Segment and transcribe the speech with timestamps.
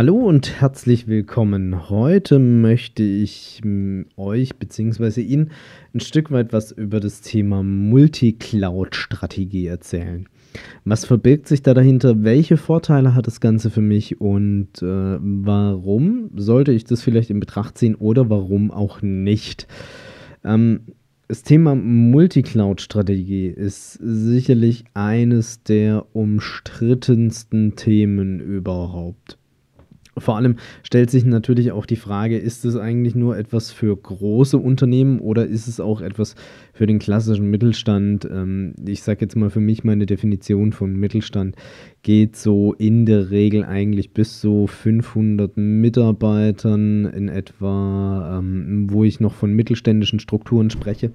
[0.00, 1.90] Hallo und herzlich willkommen.
[1.90, 5.20] Heute möchte ich hm, euch bzw.
[5.20, 5.50] Ihnen
[5.92, 10.26] ein Stück weit was über das Thema Multi-Cloud-Strategie erzählen.
[10.86, 12.24] Was verbirgt sich da dahinter?
[12.24, 17.38] Welche Vorteile hat das Ganze für mich und äh, warum sollte ich das vielleicht in
[17.38, 19.66] Betracht ziehen oder warum auch nicht?
[20.42, 20.80] Ähm,
[21.28, 29.36] das Thema Multi-Cloud-Strategie ist sicherlich eines der umstrittensten Themen überhaupt.
[30.20, 34.58] Vor allem stellt sich natürlich auch die Frage, ist es eigentlich nur etwas für große
[34.58, 36.34] Unternehmen oder ist es auch etwas
[36.72, 38.28] für den klassischen Mittelstand?
[38.30, 41.56] Ähm, ich sage jetzt mal für mich, meine Definition von Mittelstand
[42.02, 49.20] geht so in der Regel eigentlich bis so 500 Mitarbeitern in etwa, ähm, wo ich
[49.20, 51.10] noch von mittelständischen Strukturen spreche.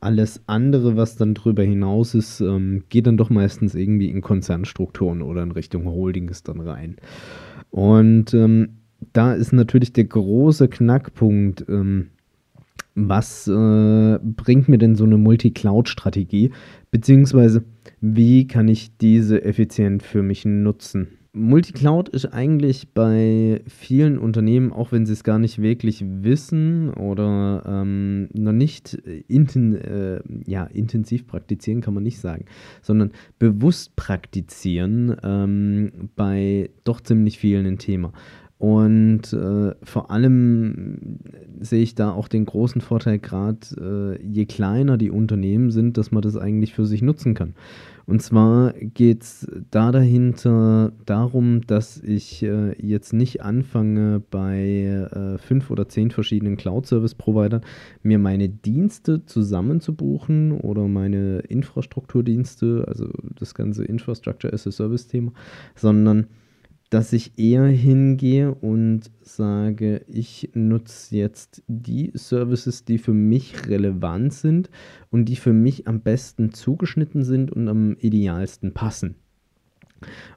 [0.00, 5.22] Alles andere, was dann darüber hinaus ist, ähm, geht dann doch meistens irgendwie in Konzernstrukturen
[5.22, 6.96] oder in Richtung Holdings dann rein.
[7.74, 8.76] Und ähm,
[9.14, 12.10] da ist natürlich der große Knackpunkt, ähm,
[12.94, 16.52] was äh, bringt mir denn so eine Multi-Cloud-Strategie,
[16.92, 17.64] beziehungsweise
[18.00, 21.18] wie kann ich diese effizient für mich nutzen?
[21.36, 27.64] Multicloud ist eigentlich bei vielen Unternehmen, auch wenn sie es gar nicht wirklich wissen oder
[27.66, 28.94] ähm, noch nicht
[29.26, 32.44] inten, äh, ja, intensiv praktizieren, kann man nicht sagen,
[32.82, 38.12] sondern bewusst praktizieren, ähm, bei doch ziemlich vielen ein Thema.
[38.58, 41.18] Und äh, vor allem
[41.60, 46.12] sehe ich da auch den großen Vorteil, gerade äh, je kleiner die Unternehmen sind, dass
[46.12, 47.54] man das eigentlich für sich nutzen kann.
[48.06, 55.38] Und zwar geht es da dahinter darum, dass ich äh, jetzt nicht anfange, bei äh,
[55.38, 57.62] fünf oder zehn verschiedenen Cloud-Service-Providern
[58.02, 65.32] mir meine Dienste zusammenzubuchen oder meine Infrastrukturdienste, also das ganze Infrastructure as a Service-Thema,
[65.74, 66.26] sondern
[66.94, 74.32] dass ich eher hingehe und sage, ich nutze jetzt die Services, die für mich relevant
[74.32, 74.70] sind
[75.10, 79.16] und die für mich am besten zugeschnitten sind und am idealsten passen.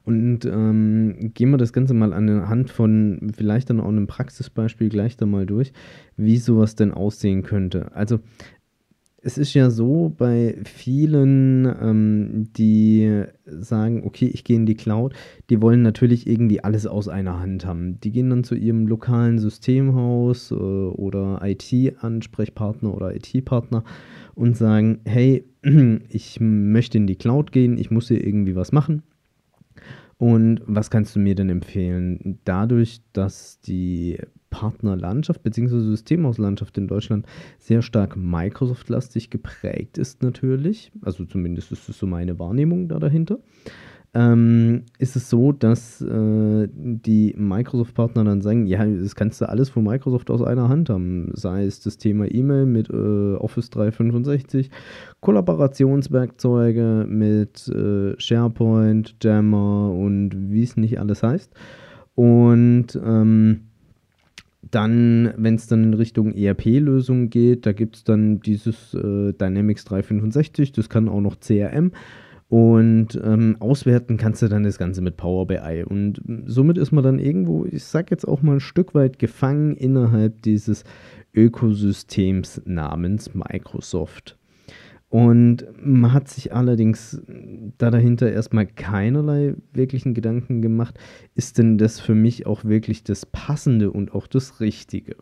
[0.04, 5.16] Und ähm, gehen wir das Ganze mal anhand von vielleicht dann auch einem Praxisbeispiel gleich
[5.16, 5.72] da mal durch,
[6.16, 7.94] wie sowas denn aussehen könnte.
[7.94, 8.18] Also
[9.28, 15.12] es ist ja so bei vielen, ähm, die sagen, okay, ich gehe in die Cloud,
[15.50, 18.00] die wollen natürlich irgendwie alles aus einer Hand haben.
[18.00, 23.84] Die gehen dann zu ihrem lokalen Systemhaus äh, oder IT-Ansprechpartner oder IT-Partner
[24.34, 25.44] und sagen, hey,
[26.08, 29.02] ich möchte in die Cloud gehen, ich muss hier irgendwie was machen.
[30.16, 32.38] Und was kannst du mir denn empfehlen?
[32.44, 34.16] Dadurch, dass die
[34.50, 35.80] Partnerlandschaft bzw.
[35.80, 37.26] Systemhauslandschaft in Deutschland
[37.58, 43.38] sehr stark Microsoft-lastig geprägt ist natürlich, also zumindest ist es so meine Wahrnehmung da dahinter,
[44.14, 49.68] ähm, ist es so, dass äh, die Microsoft-Partner dann sagen, ja, das kannst du alles
[49.68, 54.70] von Microsoft aus einer Hand haben, sei es das Thema E-Mail mit äh, Office 365,
[55.20, 61.52] Kollaborationswerkzeuge mit äh, SharePoint, Jammer und wie es nicht alles heißt.
[62.14, 63.67] Und ähm,
[64.62, 69.84] dann, wenn es dann in Richtung ERP-Lösungen geht, da gibt es dann dieses äh, Dynamics
[69.84, 71.92] 365, das kann auch noch CRM.
[72.48, 75.84] Und ähm, auswerten kannst du dann das Ganze mit Power BI.
[75.86, 79.76] Und somit ist man dann irgendwo, ich sag jetzt auch mal ein Stück weit gefangen
[79.76, 80.84] innerhalb dieses
[81.34, 84.38] Ökosystems namens Microsoft.
[85.10, 87.22] Und man hat sich allerdings
[87.78, 90.98] da dahinter erstmal keinerlei wirklichen Gedanken gemacht,
[91.34, 95.16] ist denn das für mich auch wirklich das Passende und auch das Richtige?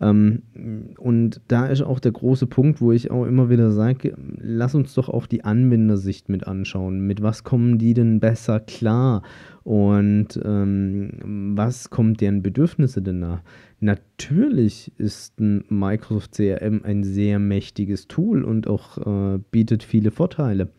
[0.00, 4.74] Ähm, und da ist auch der große Punkt, wo ich auch immer wieder sage, lass
[4.74, 7.06] uns doch auch die Anwendersicht mit anschauen.
[7.06, 9.22] Mit was kommen die denn besser klar?
[9.62, 13.42] Und ähm, was kommt deren Bedürfnisse denn nach?
[13.80, 20.70] Natürlich ist ein Microsoft CRM ein sehr mächtiges Tool und auch äh, bietet viele Vorteile.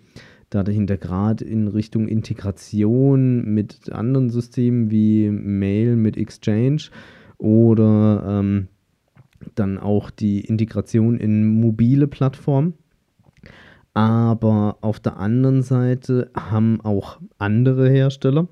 [0.50, 6.90] Da dahinter gerade in Richtung Integration mit anderen Systemen wie Mail mit Exchange
[7.38, 8.68] oder ähm,
[9.56, 12.74] dann auch die Integration in mobile Plattformen.
[13.94, 18.48] Aber auf der anderen Seite haben auch andere Hersteller,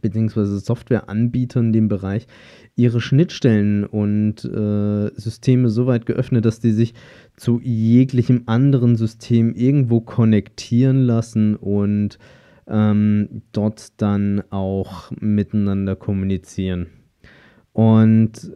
[0.00, 2.28] beziehungsweise Softwareanbieter in dem Bereich
[2.76, 6.94] ihre Schnittstellen und äh, Systeme so weit geöffnet, dass die sich
[7.36, 12.18] zu jeglichem anderen System irgendwo konnektieren lassen und
[12.66, 16.86] ähm, dort dann auch miteinander kommunizieren.
[17.72, 18.52] Und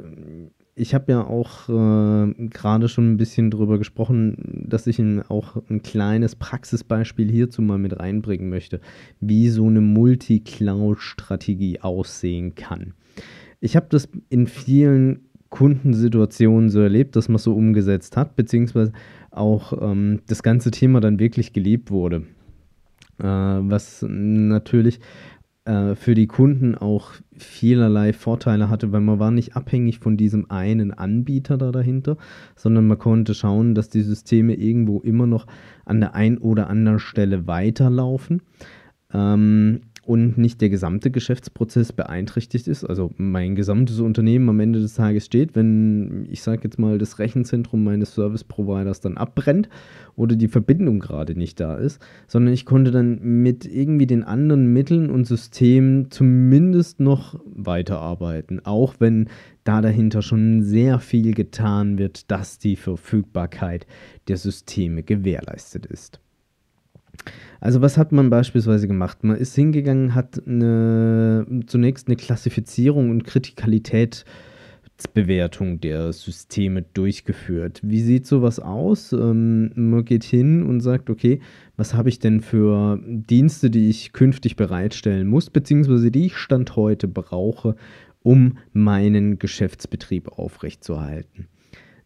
[0.79, 5.57] ich habe ja auch äh, gerade schon ein bisschen darüber gesprochen, dass ich ein, auch
[5.69, 8.81] ein kleines Praxisbeispiel hierzu mal mit reinbringen möchte,
[9.21, 12.95] wie so eine Multi-Cloud-Strategie aussehen kann.
[13.61, 18.93] Ich habe das in vielen Kundensituationen so erlebt, dass man so umgesetzt hat, beziehungsweise
[19.31, 22.23] auch ähm, das ganze Thema dann wirklich gelebt wurde.
[23.19, 25.01] Äh, was natürlich
[25.69, 30.51] äh, für die Kunden auch vielerlei Vorteile hatte, weil man war nicht abhängig von diesem
[30.51, 32.17] einen Anbieter da dahinter,
[32.57, 35.47] sondern man konnte schauen, dass die Systeme irgendwo immer noch
[35.85, 38.41] an der einen oder anderen Stelle weiterlaufen.
[39.13, 42.83] Ähm, und nicht der gesamte Geschäftsprozess beeinträchtigt ist.
[42.83, 47.19] Also mein gesamtes Unternehmen am Ende des Tages steht, wenn ich sage jetzt mal das
[47.19, 49.69] Rechenzentrum meines Service Providers dann abbrennt
[50.17, 54.73] oder die Verbindung gerade nicht da ist, sondern ich konnte dann mit irgendwie den anderen
[54.73, 59.29] Mitteln und Systemen zumindest noch weiterarbeiten, auch wenn
[59.65, 63.87] da dahinter schon sehr viel getan wird, dass die Verfügbarkeit
[64.27, 66.23] der Systeme gewährleistet ist.
[67.61, 69.25] Also was hat man beispielsweise gemacht?
[69.25, 77.81] Man ist hingegangen, hat eine, zunächst eine Klassifizierung und Kritikalitätsbewertung der Systeme durchgeführt.
[77.83, 79.13] Wie sieht sowas aus?
[79.13, 81.41] Ähm, man geht hin und sagt, okay,
[81.77, 86.77] was habe ich denn für Dienste, die ich künftig bereitstellen muss, beziehungsweise die ich Stand
[86.77, 87.75] heute brauche,
[88.23, 91.49] um meinen Geschäftsbetrieb aufrechtzuerhalten.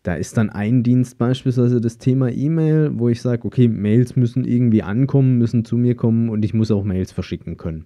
[0.02, 4.44] Da ist dann ein Dienst beispielsweise das Thema E-Mail, wo ich sage, okay, Mails müssen
[4.44, 7.84] irgendwie ankommen, müssen zu mir kommen und ich muss auch Mails verschicken können.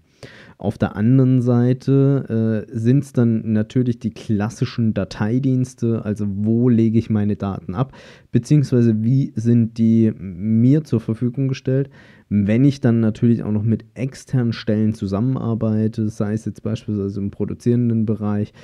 [0.57, 6.99] Auf der anderen Seite äh, sind es dann natürlich die klassischen Dateidienste, also wo lege
[6.99, 7.93] ich meine Daten ab,
[8.33, 11.91] beziehungsweise wie sind die mir zur Verfügung gestellt.
[12.31, 17.31] Wenn ich dann natürlich auch noch mit externen Stellen zusammenarbeite, sei es jetzt beispielsweise im
[17.31, 18.55] produzierenden Bereich,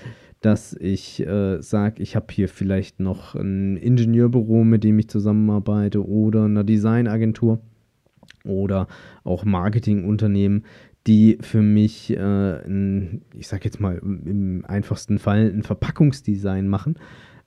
[0.43, 6.06] dass ich äh, sage, ich habe hier vielleicht noch ein Ingenieurbüro, mit dem ich zusammenarbeite
[6.06, 7.61] oder eine Designagentur
[8.44, 8.89] oder
[9.25, 10.65] auch Marketingunternehmen,
[11.06, 16.97] die für mich, äh, ein, ich sage jetzt mal im einfachsten Fall, ein Verpackungsdesign machen,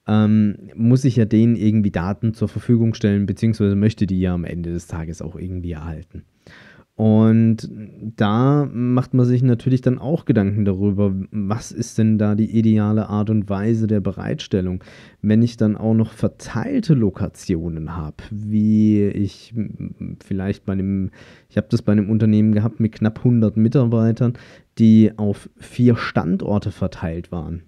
[0.08, 4.44] ähm, muss ich ja denen irgendwie Daten zur Verfügung stellen, beziehungsweise möchte die ja am
[4.46, 6.24] Ende des Tages auch irgendwie erhalten.
[6.96, 7.70] Und
[8.16, 13.10] da macht man sich natürlich dann auch Gedanken darüber, was ist denn da die ideale
[13.10, 14.82] Art und Weise der Bereitstellung.
[15.22, 19.54] Wenn ich dann auch noch verteilte Lokationen habe, wie ich
[20.24, 21.12] vielleicht bei einem,
[21.50, 24.34] ich habe das bei einem Unternehmen gehabt mit knapp 100 Mitarbeitern,
[24.78, 27.64] die auf vier Standorte verteilt waren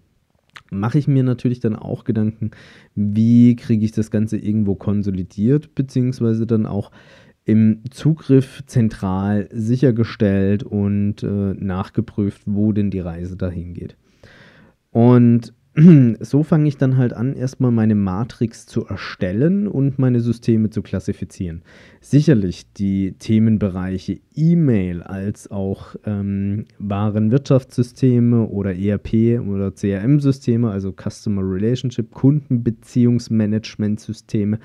[0.69, 2.51] mache ich mir natürlich dann auch Gedanken,
[2.93, 6.91] wie kriege ich das Ganze irgendwo konsolidiert, beziehungsweise dann auch
[7.47, 13.95] im Zugriff zentral sichergestellt und äh, nachgeprüft, wo denn die Reise dahin geht.
[14.91, 15.53] Und
[16.21, 20.81] so fange ich dann halt an, erstmal meine Matrix zu erstellen und meine Systeme zu
[20.81, 21.61] klassifizieren.
[22.01, 32.11] Sicherlich die Themenbereiche E-Mail als auch ähm, Warenwirtschaftssysteme oder ERP oder CRM-Systeme, also Customer Relationship,
[32.11, 34.57] Kundenbeziehungsmanagementsysteme,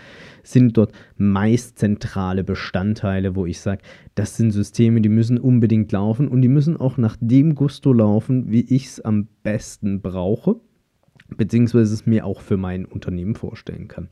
[0.42, 3.82] sind dort meist zentrale Bestandteile, wo ich sage,
[4.14, 8.50] das sind Systeme, die müssen unbedingt laufen und die müssen auch nach dem Gusto laufen,
[8.50, 10.56] wie ich es am besten brauche
[11.36, 14.08] beziehungsweise es mir auch für mein Unternehmen vorstellen kann.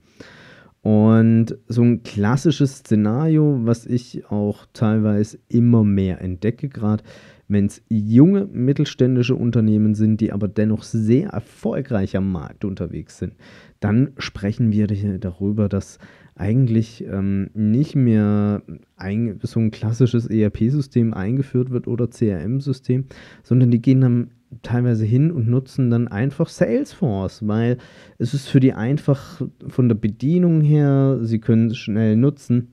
[0.83, 7.05] Und so ein klassisches Szenario, was ich auch teilweise immer mehr entdecke, gerade
[7.49, 13.35] wenn es junge mittelständische Unternehmen sind, die aber dennoch sehr erfolgreich am Markt unterwegs sind,
[13.81, 15.99] dann sprechen wir darüber, dass
[16.37, 18.63] eigentlich ähm, nicht mehr
[18.97, 23.07] ein, so ein klassisches ERP-System eingeführt wird oder CRM-System,
[23.43, 24.31] sondern die gehen dann
[24.63, 27.79] teilweise hin und nutzen dann einfach Salesforce, weil
[28.19, 32.73] es ist für die einfach von der Bedienung her, sie können es schnell nutzen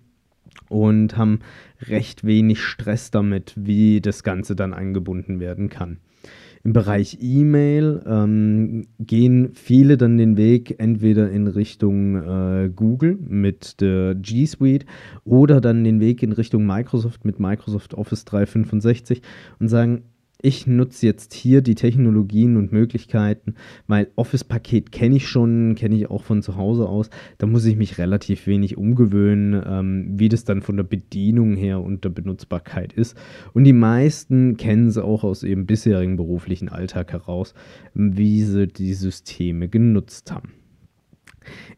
[0.69, 1.39] und haben
[1.81, 5.99] recht wenig Stress damit, wie das Ganze dann angebunden werden kann.
[6.63, 13.79] Im Bereich E-Mail ähm, gehen viele dann den Weg entweder in Richtung äh, Google mit
[13.79, 14.85] der G Suite
[15.23, 19.21] oder dann den Weg in Richtung Microsoft mit Microsoft Office 365
[19.59, 20.03] und sagen,
[20.39, 23.55] ich nutze jetzt hier die Technologien und Möglichkeiten,
[23.87, 27.09] weil Office-Paket kenne ich schon, kenne ich auch von zu Hause aus.
[27.39, 31.81] Da muss ich mich relativ wenig umgewöhnen, ähm, wie das dann von der Bedienung her
[31.81, 33.17] und der Benutzbarkeit ist.
[33.53, 37.55] Und die meisten kennen es auch aus ihrem bisherigen beruflichen Alltag heraus,
[37.93, 40.53] wie sie die Systeme genutzt haben.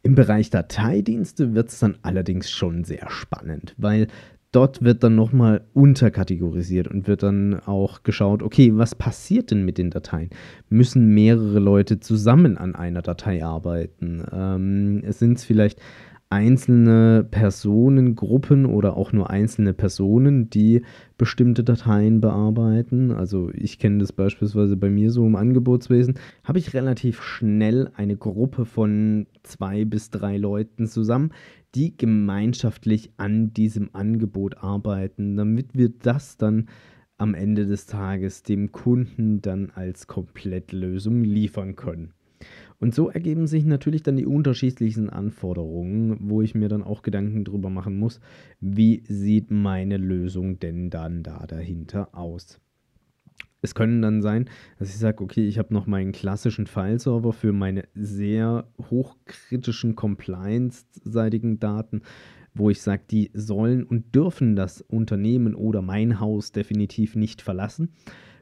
[0.03, 4.07] Im Bereich Dateidienste wird es dann allerdings schon sehr spannend, weil
[4.51, 9.77] dort wird dann nochmal unterkategorisiert und wird dann auch geschaut, okay, was passiert denn mit
[9.77, 10.29] den Dateien?
[10.69, 14.23] Müssen mehrere Leute zusammen an einer Datei arbeiten?
[14.31, 15.79] Ähm, Sind es vielleicht
[16.31, 20.83] einzelne Personengruppen oder auch nur einzelne Personen, die
[21.17, 23.11] bestimmte Dateien bearbeiten.
[23.11, 28.15] Also ich kenne das beispielsweise bei mir so im Angebotswesen, habe ich relativ schnell eine
[28.15, 31.31] Gruppe von zwei bis drei Leuten zusammen,
[31.75, 36.67] die gemeinschaftlich an diesem Angebot arbeiten, damit wir das dann
[37.17, 42.13] am Ende des Tages dem Kunden dann als Komplettlösung liefern können.
[42.79, 47.43] Und so ergeben sich natürlich dann die unterschiedlichsten Anforderungen, wo ich mir dann auch Gedanken
[47.43, 48.21] drüber machen muss,
[48.61, 52.61] wie sieht meine Lösung denn dann da dahinter aus.
[53.61, 57.51] Es können dann sein, dass ich sage, okay, ich habe noch meinen klassischen File-Server für
[57.51, 62.01] meine sehr hochkritischen Compliance-seitigen Daten,
[62.53, 67.89] wo ich sage, die sollen und dürfen das Unternehmen oder mein Haus definitiv nicht verlassen.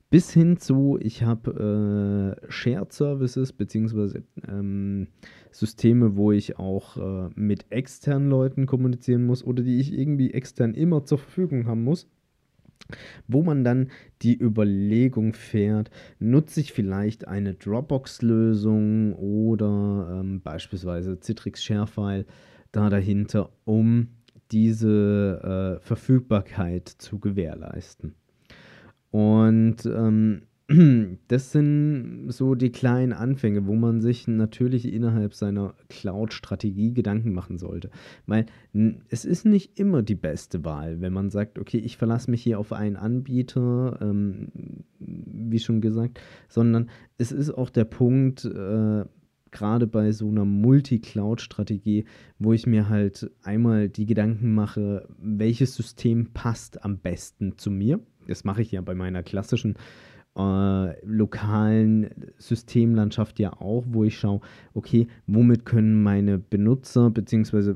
[0.10, 5.08] Bis hin zu, ich habe äh, Shared Services beziehungsweise ähm,
[5.52, 10.76] Systeme, wo ich auch äh, mit externen Leuten kommunizieren muss oder die ich irgendwie extern
[10.76, 12.08] immer zur Verfügung haben muss.
[13.28, 13.92] Wo man dann
[14.22, 22.26] die Überlegung fährt, nutze ich vielleicht eine Dropbox-Lösung oder ähm, beispielsweise Citrix Sharefile
[22.72, 24.10] da dahinter, um
[24.52, 28.16] diese äh, Verfügbarkeit zu gewährleisten.
[29.12, 30.44] Und ähm,
[31.30, 37.58] das sind so die kleinen Anfänge, wo man sich natürlich innerhalb seiner Cloud-Strategie Gedanken machen
[37.58, 37.90] sollte.
[38.26, 38.48] Weil
[39.08, 42.60] es ist nicht immer die beste Wahl, wenn man sagt, okay, ich verlasse mich hier
[42.60, 44.50] auf einen Anbieter, ähm,
[45.00, 46.20] wie schon gesagt,
[46.50, 49.06] sondern es ist auch der Punkt, äh,
[49.52, 52.04] gerade bei so einer Multi-Cloud-Strategie,
[52.40, 58.02] wo ich mir halt einmal die Gedanken mache, welches System passt am besten zu mir
[58.28, 59.78] das mache ich ja bei meiner klassischen äh,
[61.04, 64.42] lokalen Systemlandschaft ja auch, wo ich schaue,
[64.74, 67.76] okay, womit können meine Benutzer bzw.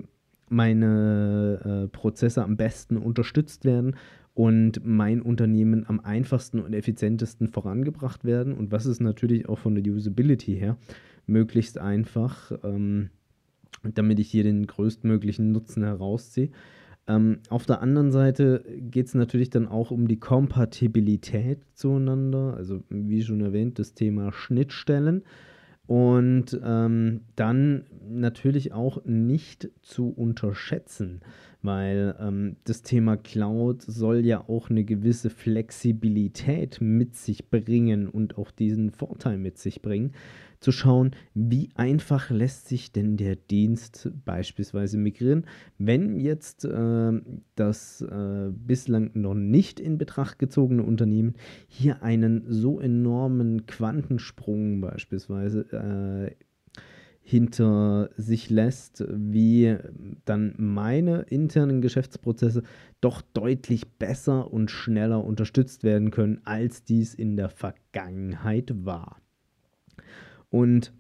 [0.49, 3.95] meine äh, Prozesse am besten unterstützt werden
[4.33, 9.75] und mein Unternehmen am einfachsten und effizientesten vorangebracht werden und was ist natürlich auch von
[9.75, 10.77] der Usability her
[11.25, 13.09] möglichst einfach, ähm,
[13.83, 16.49] damit ich hier den größtmöglichen Nutzen herausziehe.
[17.08, 22.81] Ähm, auf der anderen Seite geht es natürlich dann auch um die Kompatibilität zueinander, also
[22.89, 25.24] wie schon erwähnt, das Thema Schnittstellen.
[25.88, 31.20] Und ähm, dann natürlich auch nicht zu unterschätzen,
[31.63, 38.38] weil ähm, das Thema Cloud soll ja auch eine gewisse Flexibilität mit sich bringen und
[38.38, 40.13] auch diesen Vorteil mit sich bringen
[40.61, 45.45] zu schauen, wie einfach lässt sich denn der Dienst beispielsweise migrieren,
[45.77, 47.11] wenn jetzt äh,
[47.55, 51.33] das äh, bislang noch nicht in Betracht gezogene Unternehmen
[51.67, 56.35] hier einen so enormen Quantensprung beispielsweise äh,
[57.23, 59.77] hinter sich lässt, wie
[60.25, 62.63] dann meine internen Geschäftsprozesse
[62.99, 69.21] doch deutlich besser und schneller unterstützt werden können, als dies in der Vergangenheit war.
[70.51, 70.93] Und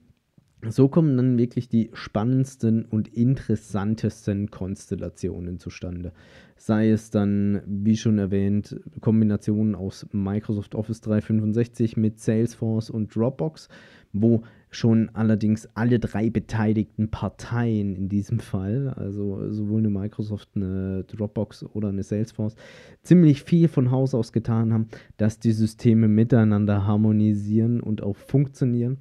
[0.69, 6.13] so kommen dann wirklich die spannendsten und interessantesten Konstellationen zustande.
[6.55, 13.69] Sei es dann, wie schon erwähnt, Kombinationen aus Microsoft Office 365 mit Salesforce und Dropbox,
[14.13, 21.03] wo schon allerdings alle drei beteiligten Parteien in diesem Fall, also sowohl eine Microsoft, eine
[21.05, 22.55] Dropbox oder eine Salesforce,
[23.01, 28.99] ziemlich viel von Haus aus getan haben, dass die Systeme miteinander harmonisieren und auch funktionieren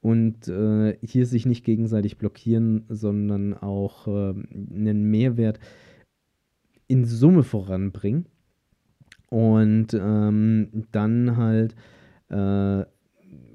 [0.00, 5.58] und äh, hier sich nicht gegenseitig blockieren, sondern auch äh, einen Mehrwert
[6.86, 8.26] in Summe voranbringen.
[9.30, 11.74] Und ähm, dann halt
[12.30, 12.84] äh,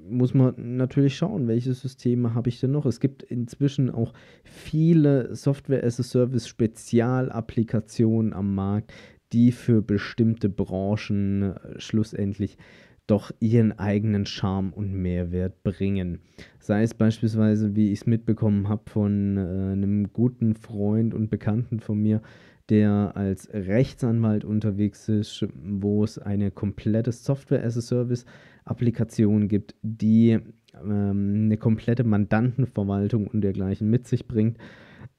[0.08, 2.86] muss man natürlich schauen, welche Systeme habe ich denn noch.
[2.86, 8.94] Es gibt inzwischen auch viele Software-as-a-Service-Spezialapplikationen am Markt,
[9.32, 12.56] die für bestimmte Branchen äh, schlussendlich
[13.06, 16.20] doch ihren eigenen Charme und Mehrwert bringen.
[16.58, 21.78] Sei es beispielsweise, wie ich es mitbekommen habe von äh, einem guten Freund und Bekannten
[21.80, 22.22] von mir,
[22.70, 30.38] der als Rechtsanwalt unterwegs ist, wo es eine komplette Software-as-a-Service-Applikation gibt, die
[30.82, 34.56] ähm, eine komplette Mandantenverwaltung und dergleichen mit sich bringt.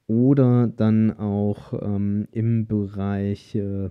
[0.08, 3.90] Oder dann auch ähm, im Bereich äh,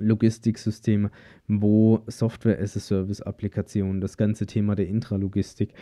[0.00, 1.10] Logistiksysteme,
[1.46, 5.74] wo Software-as-a-Service-Applikationen das ganze Thema der Intralogistik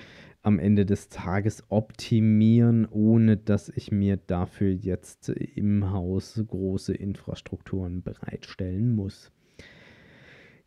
[0.42, 8.02] am Ende des Tages optimieren, ohne dass ich mir dafür jetzt im Haus große Infrastrukturen
[8.02, 9.32] bereitstellen muss.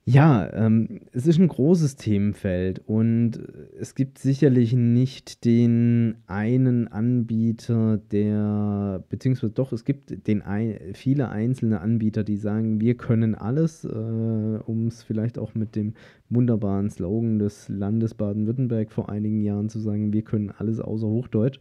[0.04, 3.40] Ja, ähm, es ist ein großes Themenfeld und
[3.80, 11.30] es gibt sicherlich nicht den einen Anbieter, der, beziehungsweise doch, es gibt den ein, viele
[11.30, 15.94] einzelne Anbieter, die sagen, wir können alles, äh, um es vielleicht auch mit dem
[16.30, 21.60] wunderbaren Slogan des Landes Baden-Württemberg vor einigen Jahren zu sagen, wir können alles außer Hochdeutsch.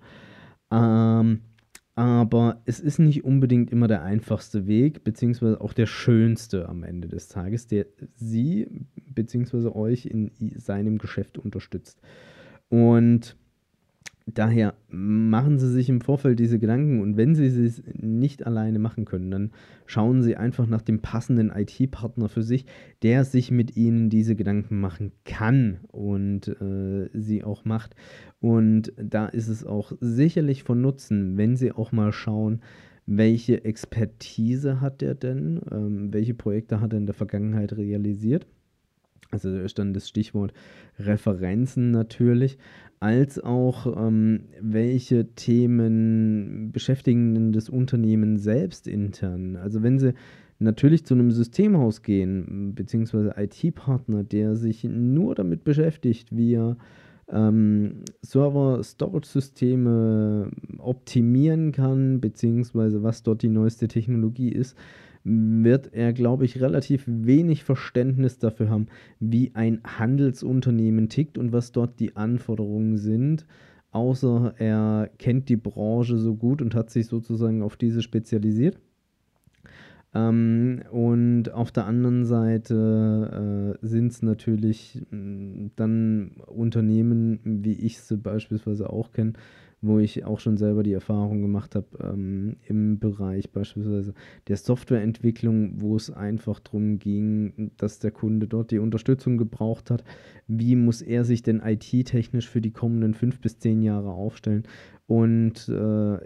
[0.73, 1.41] Ähm,
[2.01, 7.09] aber es ist nicht unbedingt immer der einfachste Weg, beziehungsweise auch der schönste am Ende
[7.09, 7.85] des Tages, der
[8.17, 12.01] Sie beziehungsweise euch in seinem Geschäft unterstützt.
[12.71, 13.37] Und
[14.27, 19.05] Daher machen Sie sich im Vorfeld diese Gedanken und wenn Sie es nicht alleine machen
[19.05, 19.51] können, dann
[19.87, 22.67] schauen Sie einfach nach dem passenden IT-Partner für sich,
[23.03, 27.97] der sich mit Ihnen diese Gedanken machen kann und äh, sie auch macht.
[28.41, 32.61] Und da ist es auch sicherlich von Nutzen, wenn Sie auch mal schauen,
[33.07, 38.47] welche Expertise hat er denn, ähm, welche Projekte hat er in der Vergangenheit realisiert
[39.31, 40.53] also da ist dann das Stichwort
[40.99, 42.59] Referenzen natürlich,
[43.01, 49.57] als auch ähm, welche Themen beschäftigen das Unternehmen selbst intern.
[49.57, 50.13] Also wenn Sie
[50.59, 56.77] natürlich zu einem Systemhaus gehen, beziehungsweise IT-Partner, der sich nur damit beschäftigt, wie er
[57.33, 64.77] ähm, Server-Storage-Systeme optimieren kann, beziehungsweise was dort die neueste Technologie ist,
[65.25, 68.87] wird er, glaube ich, relativ wenig Verständnis dafür haben,
[69.19, 73.47] wie ein Handelsunternehmen tickt und was dort die Anforderungen sind,
[73.93, 78.79] außer er kennt die Branche so gut und hat sich sozusagen auf diese spezialisiert.
[80.13, 87.75] Ähm, und auf der anderen Seite äh, sind es natürlich mh, mm, dann Unternehmen, wie
[87.75, 89.35] ich sie beispielsweise auch kenne,
[89.83, 94.15] wo ich auch schon selber die Erfahrung gemacht habe ähm, im Bereich beispielsweise
[94.49, 100.05] der Softwareentwicklung, wo es einfach darum ging, dass der Kunde dort die Unterstützung gebraucht hat.
[100.47, 104.65] Wie muss er sich denn IT-technisch für die kommenden fünf bis zehn Jahre aufstellen?
[105.11, 106.19] Und äh,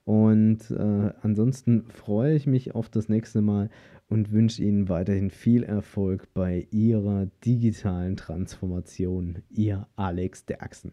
[0.06, 3.70] Und äh, ansonsten freue ich mich auf das nächste Mal
[4.14, 9.42] und wünsche Ihnen weiterhin viel Erfolg bei Ihrer digitalen Transformation.
[9.50, 10.92] Ihr Alex Derksen.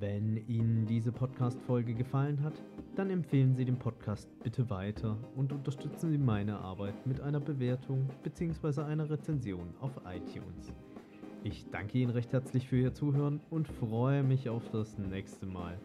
[0.00, 2.54] Wenn Ihnen diese Podcast-Folge gefallen hat,
[2.96, 8.08] dann empfehlen Sie den Podcast bitte weiter und unterstützen Sie meine Arbeit mit einer Bewertung
[8.22, 8.80] bzw.
[8.80, 10.72] einer Rezension auf iTunes.
[11.44, 15.78] Ich danke Ihnen recht herzlich für Ihr Zuhören und freue mich auf das nächste Mal.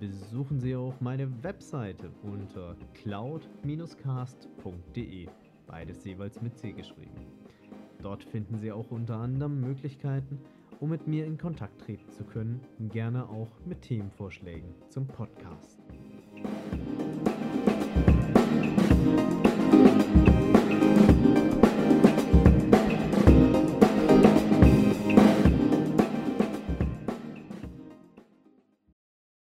[0.00, 5.28] Besuchen Sie auch meine Webseite unter cloud-cast.de,
[5.66, 7.26] beides jeweils mit C geschrieben.
[8.00, 10.38] Dort finden Sie auch unter anderem Möglichkeiten,
[10.78, 12.60] um mit mir in Kontakt treten zu können,
[12.92, 15.87] gerne auch mit Themenvorschlägen zum Podcast.